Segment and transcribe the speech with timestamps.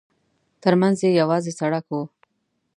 [0.63, 1.97] ترمنځ یې یوازې سړک و.